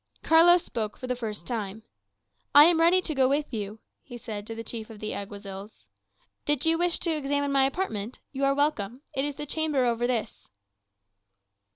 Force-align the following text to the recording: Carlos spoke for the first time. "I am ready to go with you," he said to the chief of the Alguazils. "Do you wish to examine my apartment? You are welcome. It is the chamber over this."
Carlos 0.23 0.63
spoke 0.63 0.97
for 0.97 1.05
the 1.05 1.15
first 1.15 1.45
time. 1.45 1.83
"I 2.55 2.65
am 2.65 2.79
ready 2.79 3.03
to 3.03 3.13
go 3.13 3.29
with 3.29 3.53
you," 3.53 3.77
he 4.01 4.17
said 4.17 4.47
to 4.47 4.55
the 4.55 4.63
chief 4.63 4.89
of 4.89 4.97
the 4.97 5.13
Alguazils. 5.13 5.85
"Do 6.45 6.57
you 6.67 6.79
wish 6.79 6.97
to 7.01 7.11
examine 7.15 7.51
my 7.51 7.65
apartment? 7.65 8.17
You 8.31 8.43
are 8.45 8.55
welcome. 8.55 9.03
It 9.13 9.25
is 9.25 9.35
the 9.35 9.45
chamber 9.45 9.85
over 9.85 10.07
this." 10.07 10.49